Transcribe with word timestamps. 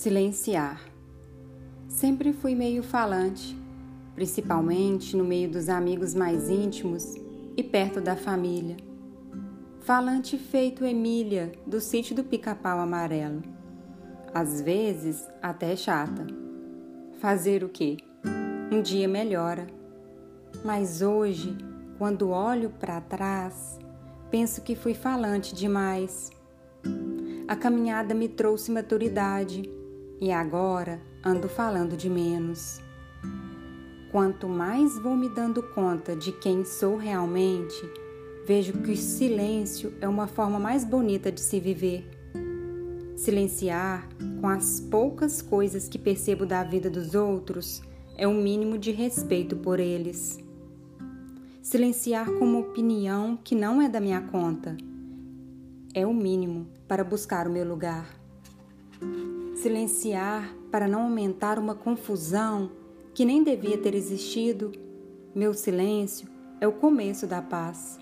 Silenciar. 0.00 0.80
Sempre 1.86 2.32
fui 2.32 2.54
meio 2.54 2.82
falante, 2.82 3.54
principalmente 4.14 5.14
no 5.14 5.22
meio 5.22 5.50
dos 5.50 5.68
amigos 5.68 6.14
mais 6.14 6.48
íntimos 6.48 7.16
e 7.54 7.62
perto 7.62 8.00
da 8.00 8.16
família. 8.16 8.78
Falante 9.80 10.38
feito 10.38 10.86
Emília, 10.86 11.52
do 11.66 11.82
sítio 11.82 12.16
do 12.16 12.24
Pica-Pau 12.24 12.78
Amarelo. 12.78 13.42
Às 14.32 14.62
vezes 14.62 15.22
até 15.42 15.76
chata. 15.76 16.26
Fazer 17.20 17.62
o 17.62 17.68
quê? 17.68 17.98
Um 18.72 18.80
dia 18.80 19.06
melhora. 19.06 19.66
Mas 20.64 21.02
hoje, 21.02 21.54
quando 21.98 22.30
olho 22.30 22.70
para 22.70 23.02
trás, 23.02 23.78
penso 24.30 24.62
que 24.62 24.74
fui 24.74 24.94
falante 24.94 25.54
demais. 25.54 26.30
A 27.46 27.54
caminhada 27.54 28.14
me 28.14 28.30
trouxe 28.30 28.70
maturidade 28.70 29.78
e 30.20 30.30
agora 30.30 31.00
ando 31.24 31.48
falando 31.48 31.96
de 31.96 32.10
menos. 32.10 32.80
Quanto 34.12 34.48
mais 34.48 34.98
vou 34.98 35.16
me 35.16 35.28
dando 35.28 35.62
conta 35.62 36.14
de 36.14 36.32
quem 36.32 36.64
sou 36.64 36.96
realmente, 36.96 37.80
vejo 38.46 38.74
que 38.82 38.90
o 38.90 38.96
silêncio 38.96 39.94
é 40.00 40.08
uma 40.08 40.26
forma 40.26 40.58
mais 40.58 40.84
bonita 40.84 41.30
de 41.32 41.40
se 41.40 41.58
viver. 41.58 42.04
Silenciar 43.16 44.08
com 44.40 44.48
as 44.48 44.80
poucas 44.80 45.40
coisas 45.40 45.88
que 45.88 45.98
percebo 45.98 46.44
da 46.44 46.64
vida 46.64 46.90
dos 46.90 47.14
outros 47.14 47.82
é 48.16 48.26
o 48.26 48.30
um 48.30 48.42
mínimo 48.42 48.76
de 48.76 48.90
respeito 48.90 49.56
por 49.56 49.78
eles. 49.78 50.38
Silenciar 51.62 52.26
com 52.26 52.44
uma 52.44 52.58
opinião 52.58 53.36
que 53.36 53.54
não 53.54 53.80
é 53.80 53.88
da 53.88 54.00
minha 54.00 54.20
conta 54.22 54.76
é 55.94 56.06
o 56.06 56.12
mínimo 56.12 56.66
para 56.88 57.04
buscar 57.04 57.46
o 57.46 57.50
meu 57.50 57.66
lugar 57.66 58.20
silenciar 59.60 60.56
para 60.70 60.88
não 60.88 61.02
aumentar 61.02 61.58
uma 61.58 61.74
confusão 61.74 62.70
que 63.12 63.26
nem 63.26 63.44
devia 63.44 63.76
ter 63.76 63.94
existido, 63.94 64.72
meu 65.34 65.52
silêncio 65.52 66.26
é 66.60 66.66
o 66.66 66.72
começo 66.72 67.26
da 67.26 67.42
paz. 67.42 67.98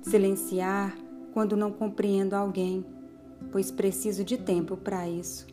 Silenciar 0.00 0.96
quando 1.34 1.56
não 1.56 1.72
compreendo 1.72 2.34
alguém, 2.34 2.86
pois 3.50 3.72
preciso 3.72 4.22
de 4.22 4.38
tempo 4.38 4.76
para 4.76 5.08
isso. 5.08 5.44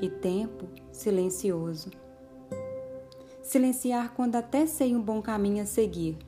E 0.00 0.08
tempo 0.08 0.66
silencioso. 0.90 1.90
Silenciar 3.42 4.12
quando 4.14 4.34
até 4.34 4.66
sei 4.66 4.96
um 4.96 5.00
bom 5.00 5.22
caminho 5.22 5.62
a 5.62 5.66
seguir, 5.66 6.18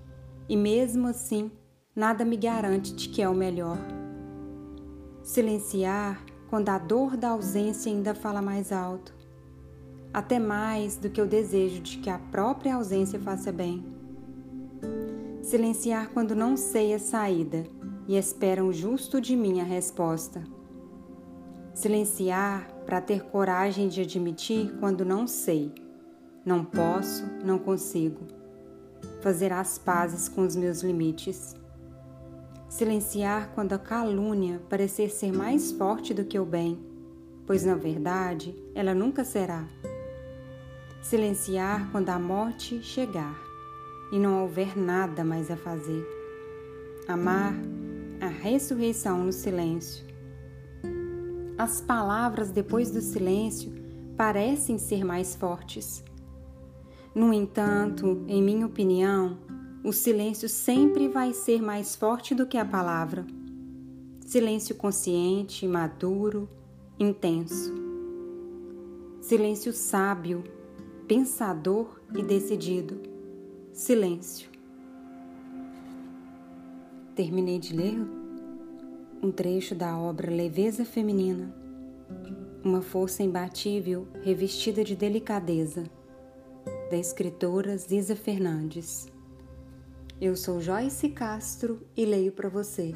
e 0.49 0.57
mesmo 0.57 1.09
assim 1.09 1.51
nada 1.97 2.25
me 2.25 2.37
garante 2.37 2.95
de 2.95 3.09
que 3.09 3.21
é 3.21 3.29
o 3.29 3.35
melhor. 3.35 3.79
Silenciar 5.25 6.25
quando 6.49 6.69
a 6.69 6.79
dor 6.79 7.17
da 7.17 7.31
ausência 7.31 7.91
ainda 7.91 8.15
fala 8.15 8.41
mais 8.41 8.73
alto, 8.73 9.15
até 10.13 10.39
mais 10.39 10.97
do 10.97 11.11
que 11.11 11.21
o 11.21 11.27
desejo 11.27 11.81
de 11.81 11.99
que 11.99 12.09
a 12.09 12.19
própria 12.19 12.75
ausência 12.75 13.19
faça 13.19 13.53
bem. 13.53 13.85
Silenciar 15.43 16.11
quando 16.11 16.35
não 16.35 16.57
sei 16.57 16.95
a 16.95 16.99
saída 16.99 17.65
e 18.09 18.17
esperam 18.17 18.73
justo 18.73 19.21
de 19.21 19.37
mim 19.37 19.61
a 19.61 19.65
resposta. 19.65 20.43
Silenciar 21.75 22.69
para 22.87 23.01
ter 23.01 23.25
coragem 23.25 23.89
de 23.89 24.01
admitir 24.01 24.75
quando 24.79 25.05
não 25.05 25.27
sei, 25.27 25.73
não 26.45 26.65
posso, 26.65 27.25
não 27.45 27.59
consigo. 27.59 28.21
Fazer 29.21 29.53
as 29.53 29.77
pazes 29.77 30.29
com 30.29 30.43
os 30.43 30.57
meus 30.57 30.83
limites 30.83 31.55
Silenciar 32.69 33.53
quando 33.55 33.73
a 33.73 33.79
calúnia 33.79 34.61
parecer 34.69 35.11
ser 35.11 35.33
mais 35.33 35.73
forte 35.73 36.13
do 36.13 36.25
que 36.25 36.39
o 36.39 36.45
bem, 36.45 36.79
pois 37.47 37.65
na 37.65 37.75
verdade 37.75 38.55
ela 38.75 38.95
nunca 38.95 39.25
será. 39.25 39.65
Silenciar 41.01 41.91
quando 41.93 42.11
a 42.11 42.19
morte 42.19 42.83
chegar 42.83 43.41
e 44.13 44.19
não 44.19 44.43
houver 44.43 44.77
nada 44.77 45.25
mais 45.25 45.51
a 45.51 45.57
fazer. 45.57 46.05
Amar 47.07 47.55
a 48.21 48.27
ressurreição 48.27 49.25
no 49.25 49.33
silêncio. 49.33 50.05
As 51.57 51.81
palavras 51.81 52.51
depois 52.51 52.91
do 52.91 53.01
silêncio 53.01 53.73
parecem 54.17 54.79
ser 54.79 55.05
mais 55.05 55.35
fortes. 55.35 56.05
No 57.15 57.33
entanto, 57.33 58.25
em 58.29 58.43
minha 58.43 58.67
opinião, 58.67 59.39
o 59.87 59.93
silêncio 59.93 60.49
sempre 60.49 61.07
vai 61.07 61.33
ser 61.33 61.63
mais 61.63 61.95
forte 61.95 62.35
do 62.35 62.45
que 62.45 62.59
a 62.59 62.65
palavra. 62.65 63.25
Silêncio 64.27 64.75
consciente, 64.75 65.65
maduro, 65.65 66.49
intenso. 66.99 67.73
Silêncio 69.21 69.73
sábio, 69.73 70.43
pensador 71.07 72.01
e 72.13 72.21
decidido. 72.21 73.01
Silêncio. 73.73 74.51
Terminei 77.15 77.61
de 77.61 77.73
ler 77.73 77.97
um 79.23 79.31
trecho 79.31 79.73
da 79.73 79.97
obra 79.97 80.29
Leveza 80.33 80.85
Feminina, 80.85 81.55
uma 82.65 82.83
força 82.83 83.23
imbatível 83.23 84.09
revestida 84.21 84.83
de 84.83 84.97
delicadeza, 84.97 85.85
da 86.91 86.97
escritora 86.97 87.79
Ziza 87.79 88.17
Fernandes. 88.17 89.15
Eu 90.19 90.35
sou 90.35 90.63
Joyce 90.63 91.11
Castro 91.11 91.87
e 91.95 92.07
leio 92.07 92.33
para 92.33 92.49
você. 92.49 92.91